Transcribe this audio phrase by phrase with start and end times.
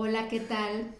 [0.00, 0.94] Hola, ¿qué tal?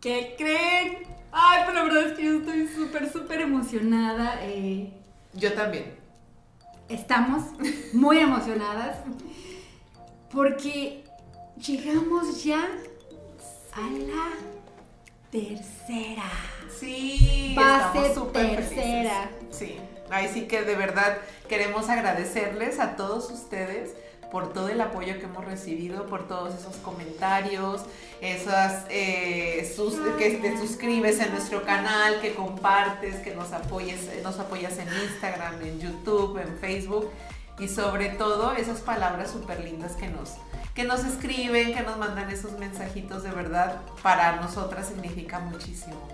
[0.00, 1.04] ¿Qué creen?
[1.30, 4.38] Ay, pero la verdad es que yo estoy súper, súper emocionada.
[4.42, 4.92] eh,
[5.34, 5.94] Yo también.
[6.88, 7.42] estamos
[7.92, 8.98] muy emocionadas
[10.32, 11.04] porque
[11.64, 12.58] llegamos ya
[13.72, 14.30] a la
[15.30, 16.24] tercera.
[16.80, 19.28] Sí, Fase estamos súper tercera.
[19.30, 19.56] felices.
[19.56, 19.76] Sí,
[20.10, 21.18] ahí sí que de verdad
[21.48, 23.94] queremos agradecerles a todos ustedes
[24.34, 27.82] por todo el apoyo que hemos recibido, por todos esos comentarios,
[28.20, 34.40] esas eh, sus- que te suscribes en nuestro canal, que compartes, que nos apoyes, nos
[34.40, 37.08] apoyas en Instagram, en YouTube, en Facebook
[37.60, 40.32] y sobre todo esas palabras súper lindas que nos,
[40.74, 46.08] que nos escriben, que nos mandan esos mensajitos de verdad, para nosotras significa muchísimo.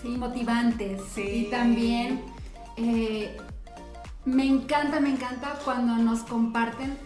[0.00, 1.02] Sí, motivantes.
[1.12, 1.22] Sí.
[1.22, 2.22] Y también
[2.76, 3.36] eh,
[4.24, 6.96] me encanta, me encanta cuando nos comparten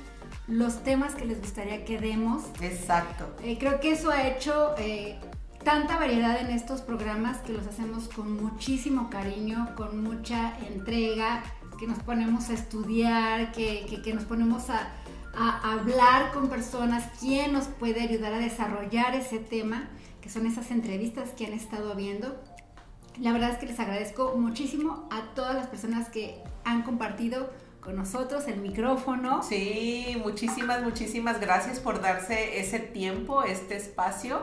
[0.48, 2.42] los temas que les gustaría que demos.
[2.60, 3.26] Exacto.
[3.42, 5.18] Eh, creo que eso ha hecho eh,
[5.62, 11.42] tanta variedad en estos programas que los hacemos con muchísimo cariño, con mucha entrega,
[11.78, 14.88] que nos ponemos a estudiar, que, que- que nos ponemos a,
[15.36, 19.88] a hablar con personas, quién nos puede ayudar a desarrollar ese tema,
[20.20, 22.42] que son esas entrevistas que han estado viendo.
[23.20, 27.50] La verdad es que les agradezco muchísimo a todas las personas que han compartido
[27.88, 29.42] con nosotros el micrófono.
[29.42, 34.42] Sí, muchísimas, muchísimas gracias por darse ese tiempo, este espacio,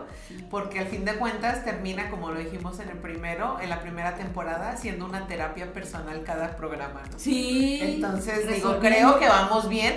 [0.50, 4.16] porque al fin de cuentas termina, como lo dijimos en el primero, en la primera
[4.16, 7.20] temporada, siendo una terapia personal cada programa, ¿no?
[7.20, 7.78] Sí.
[7.84, 9.94] Entonces digo, creo que vamos bien,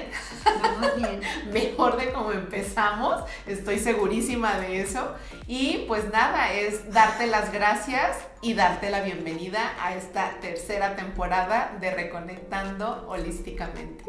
[0.63, 1.21] Vamos bien.
[1.53, 5.15] mejor de como empezamos, estoy segurísima de eso.
[5.47, 11.77] Y pues nada, es darte las gracias y darte la bienvenida a esta tercera temporada
[11.81, 14.05] de Reconectando Holísticamente.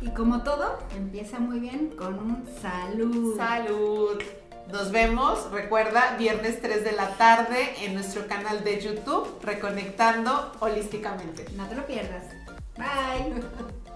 [0.00, 3.36] Y como todo, empieza muy bien con un salud.
[3.36, 4.22] Salud.
[4.72, 11.44] Nos vemos, recuerda, viernes 3 de la tarde en nuestro canal de YouTube, Reconectando Holísticamente.
[11.56, 12.24] No te lo pierdas.
[12.76, 13.42] Bye.